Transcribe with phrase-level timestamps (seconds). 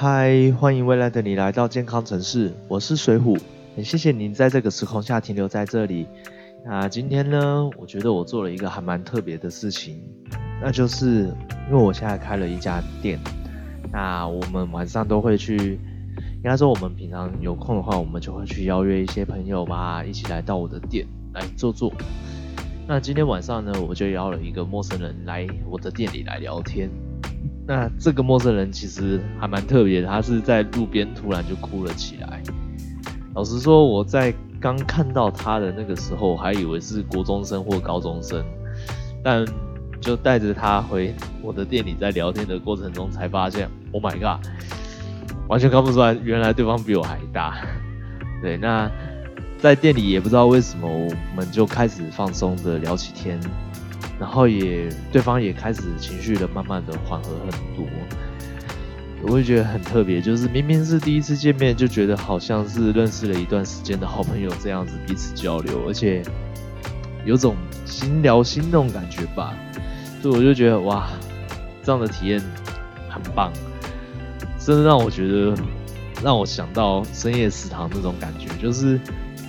[0.00, 3.36] 嗨，欢迎未来的你来到健康城市，我是水虎，
[3.74, 6.06] 很谢谢您在这个时空下停留在这里。
[6.64, 10.00] 那今天呢，我觉得我做了一个还蛮特别的事情，
[10.62, 11.34] 那就是
[11.68, 13.18] 因为我现在开了一家店，
[13.90, 15.80] 那我们晚上都会去，
[16.36, 21.04] 应该说我们平常有空的话，我们就会去邀约一些朋友吧，一起来到我的店
[21.34, 21.92] 来坐坐。
[22.86, 26.88] 那今天晚上呢，我就邀了一个陌生人来我的店里来聊天。
[27.68, 32.42] 那这个陌生人其实还蛮特别，他是在路边突然就哭了起来。
[33.34, 38.42] 老实说，我在刚看到他的那个时候，还以为是国中生或高中生，
[39.22, 39.44] 但
[40.00, 44.42] 就带着他回我的店里，在聊天的过程中才发现，Oh my god，
[45.46, 47.58] 完全看不出来，原来对方比我还大。
[48.40, 48.90] 对，那
[49.58, 53.38] 在店里也不知道为什么，我们就开始放松的聊起天。
[54.18, 57.86] 然后也，对方也开始情绪的慢慢的缓和很多，
[59.22, 66.22] 我会觉得很特别，就是明明是第一次见面，就觉得好像是认识了一段时间的好朋友这样子彼此交流，而且
[67.24, 69.54] 有种心聊心那种感觉吧，
[70.20, 71.08] 所以我就觉得哇，
[71.82, 72.40] 这样的体验
[73.08, 73.52] 很棒，
[74.58, 75.54] 真的让我觉得
[76.22, 79.00] 让我想到深夜食堂那种感觉，就是。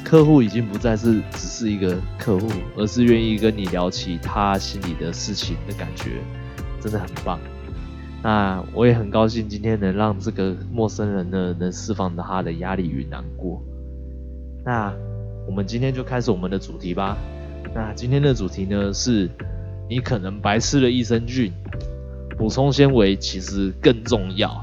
[0.09, 6.13] 客户已经不再是只是一个客户，而是愿意跟你聊起他心里的事情的感觉，
[6.81, 7.39] 真的很棒。
[8.23, 13.61] 那我也很高兴今天能让这个陌生人呢，能释放他的压力与难过。
[14.65, 14.91] 那
[15.45, 17.15] 我们今天就开始我们的主题吧。
[17.75, 19.29] 那今天的主题呢，是
[19.87, 21.53] 你可能白吃了益生菌，
[22.35, 24.59] 补充纤维其实更重要。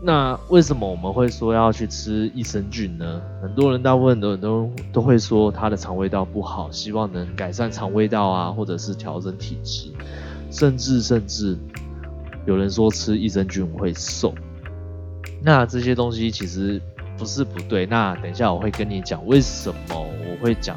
[0.00, 3.20] 那为什么我们会说要去吃益生菌呢？
[3.42, 9.90] 很多人大部分的人都都会说他的肠胃道不好，希望能改善肠胃道啊，或者是调整体质，
[10.52, 11.58] 甚至甚至
[12.46, 14.32] 有人说吃益生菌会瘦。
[15.42, 16.80] 那这些东西其实
[17.16, 17.84] 不是不对。
[17.84, 20.76] 那等一下我会跟你讲为什么我会讲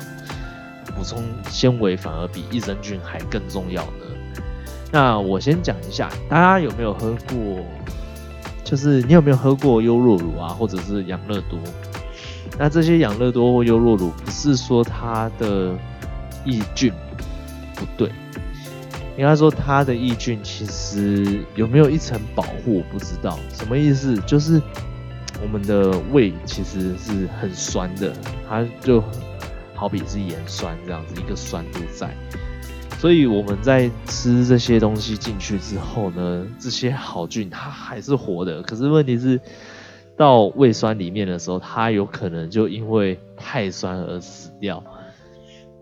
[0.95, 4.41] 补充纤维反而比益生菌还更重要呢？
[4.91, 7.63] 那我先讲一下，大家有没有喝过？
[8.71, 11.59] 就是你有没有喝过优酪乳啊，或者是养乐多？
[12.57, 15.75] 那这些养乐多或优酪乳，不是说它的
[16.45, 16.93] 抑菌
[17.75, 18.09] 不对，
[19.17, 24.15] 应该说它的抑菌其实有没有一层保护，我不知道什么意思。
[24.19, 24.61] 就是
[25.43, 28.13] 我们的胃其实是很酸的，
[28.47, 29.03] 它就
[29.75, 32.15] 好比是盐酸这样子一个酸度在。
[33.01, 38.61] 所以我们在吃这些东西进去之后呢，这些好菌它还是活的。
[38.61, 39.41] 可是问题是，
[40.15, 44.83] 到胃酸里面的时候，它有可能就因为太酸而死掉，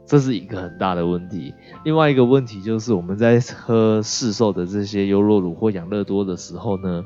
[0.06, 1.53] 这是一个很大的问题。
[1.84, 7.03] 另外一个问题就是我们在喝市售的这些优酪乳或养乐多的时候呢，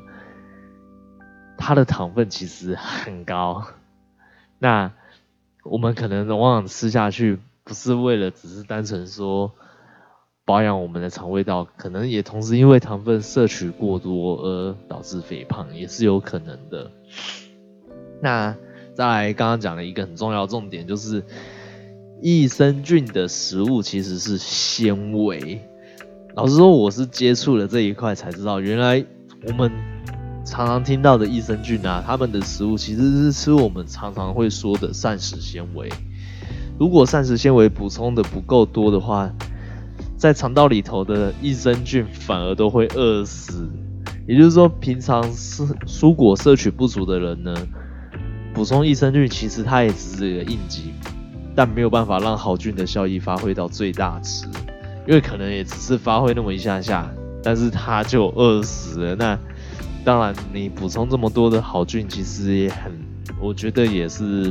[1.58, 3.64] 它的糖分其实很高。
[4.60, 4.92] 那
[5.64, 9.50] 我们可能往往吃下去，不是为了只是单纯说。
[10.46, 16.90] 保养我们的肠胃道，可能也同时因为糖分摄取过多而导致肥胖，也是有可能的。
[18.20, 18.54] 那
[18.94, 21.24] 再来刚刚讲的一个很重要重点，就是
[22.20, 25.60] 益生菌的食物其实是纤维。
[26.34, 29.02] 老实说，我是接触了这一块才知道，原来
[29.46, 29.72] 我们
[30.44, 35.88] 常常听到的益生菌啊，他们的食物其实是吃我们常常会说的膳食纤维。
[36.78, 39.32] 如果膳食纤维补充的不够多的话，
[40.16, 43.68] 在肠道里头的益生菌反而都会饿死，
[44.26, 47.54] 也就是说，平常是蔬果摄取不足的人呢，
[48.54, 50.94] 补充益生菌其实它也只是一个应急，
[51.54, 54.46] 但没有办法让好菌的效益发挥到最大值，
[55.06, 57.10] 因为可能也只是发挥那么一下下，
[57.42, 59.14] 但是它就饿死了。
[59.16, 59.38] 那
[60.04, 62.92] 当然，你补充这么多的好菌，其实也很，
[63.40, 64.50] 我觉得也是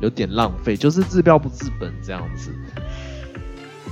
[0.00, 2.50] 有点浪费，就是治标不治本这样子。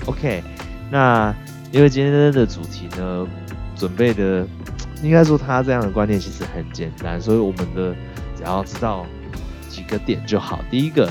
[0.07, 0.43] OK。
[0.91, 1.35] 那
[1.73, 3.27] 因为今天的主题呢，
[3.77, 4.47] 准备的
[5.03, 7.93] 应该说他这样的观念其实很简单，所以我们的
[8.37, 9.05] 只要知道
[9.69, 10.61] 几个点就好。
[10.71, 11.11] 第一个，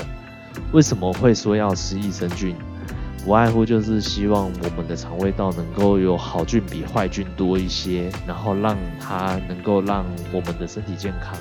[0.72, 2.56] 为什么会说要吃益生菌？
[3.24, 11.34] 不外乎就是希望我们的肠胃道能够有好菌比坏菌多一些，然后让它能够让我们的身体健康。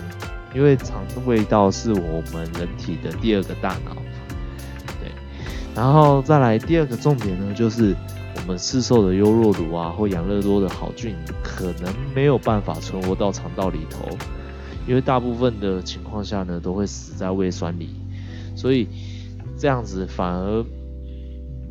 [0.53, 3.95] 因为肠胃道是我们人体的第二个大脑。
[5.01, 5.11] 对，
[5.73, 7.95] 然后再来第二个重点呢，就是。
[8.35, 14.09] 我们市售的优酪乳啊，或养乐多的好菌，可能没有办法存活到肠道里头，
[14.87, 17.89] 因为大部分的情况下呢，都会死在胃酸里，
[18.55, 18.87] 所以
[19.57, 20.65] 这样子反而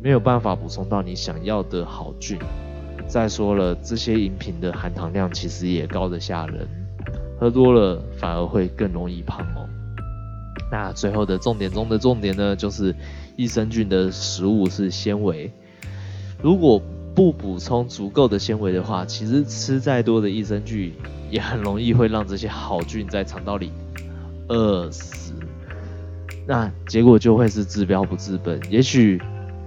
[0.01, 2.39] 没有办法补充到你想要的好菌。
[3.07, 6.67] 再说了，这些饮品的含糖量其实也高得吓人，
[7.39, 9.69] 喝多了反而会更容易胖哦。
[10.71, 12.95] 那最后的重点中的重点呢，就是
[13.35, 15.51] 益生菌的食物是纤维。
[16.43, 16.79] 如果
[17.15, 20.93] 不补充足够的纤维的话，其实吃再多的益生菌
[21.31, 23.71] 也很容易会让这些好菌在肠道里
[24.49, 25.33] 饿死。
[26.45, 29.21] 那结果就会是治标不治本，也许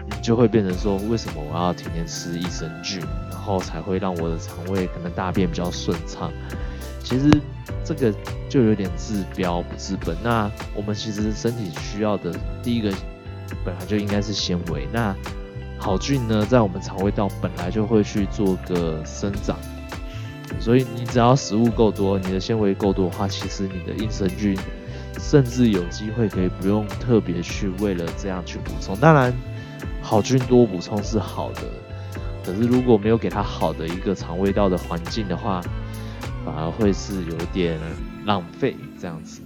[0.05, 3.01] 你就会变成说，为什么我要天天吃益生菌，
[3.31, 6.31] 然后才会让我的肠胃可能大便比较顺畅？
[7.03, 7.31] 其实
[7.83, 8.13] 这个
[8.51, 10.15] 就有点治标不治本。
[10.23, 12.93] 那我们其实身体需要的第一个
[13.65, 14.87] 本来就应该是纤维。
[14.93, 15.17] 那
[15.79, 19.57] 好菌呢，在我们肠胃道本来就会去做个生长，
[20.59, 24.59] 所以你只要食物够多，你的纤维够多的话，其实你的益生菌
[25.19, 28.97] 甚至有机会可以不用特别去为了这样去补充。
[28.97, 29.33] 当然，
[30.03, 31.63] 好菌多补充是好的，
[32.45, 35.61] 可是如果没有给它好的一个肠胃道的环境的话，
[36.45, 37.79] 反而会是有点
[38.25, 39.43] 浪费这样子。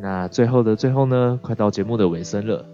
[0.00, 2.64] 那最后的最后呢，快到节目的尾声了，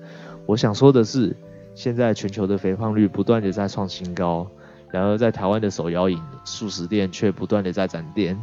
[0.46, 1.36] 我想说的是，
[1.78, 4.48] 现在全球的肥胖率不断的在创新高，
[4.90, 8.36] 然而在台湾的手摇饮、素食店却不断的在展店。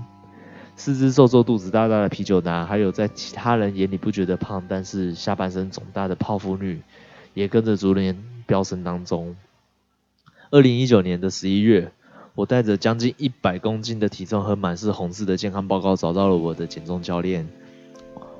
[0.77, 6.81] 四肢瘦瘦、肚子大大的啤酒男，还有在其他人眼里不觉得胖，但是下半身肿大的泡芙女，
[7.33, 9.35] 也跟着逐年飙升当中。
[10.49, 11.91] 二零一九年的十一月。
[12.35, 17.47] 我带着将近一百公斤的体重和满是红字的健康报告，找到了我的减重教练。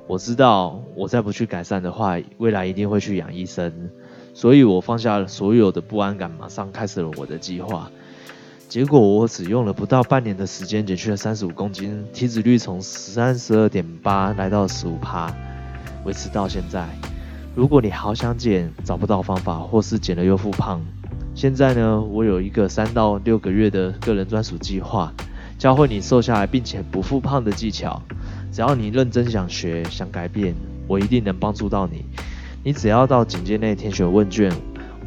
[0.06, 3.90] 我知道，我再不去改善的话，未来一定会去养医生。
[4.36, 7.90] 所以我放下了所有的不安感，马上开始了我的计划。
[8.68, 15.34] 结果我只用了不到半年的时间，减去了三十五公斤，体脂率从三十二点八来到十五趴，
[16.04, 16.86] 维持到现在。
[17.54, 20.84] 如果你好想减，找不到方法，或是减了又复胖。
[21.34, 25.10] 现在呢，我有一个三到六个月的个人专属计划，
[25.58, 28.02] 教会你瘦下来并且不复胖的技巧。
[28.52, 30.54] 只要你认真想学、想改变，
[30.86, 32.04] 我一定能帮助到你。
[32.66, 34.50] 你只要到警戒内填写问卷，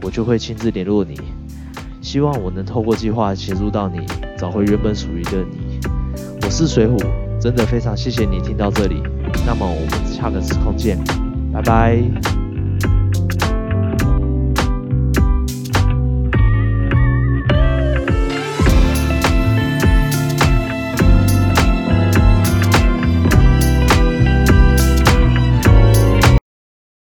[0.02, 1.20] 我就会亲自联络你。
[2.02, 4.00] 希望我能透过计划协助到你，
[4.38, 5.78] 找回原本属于的你。
[6.42, 6.98] 我是水虎，
[7.38, 9.04] 真的非常谢谢你听到这里。
[9.46, 10.98] 那么我们下个时空见，
[11.52, 12.29] 拜拜。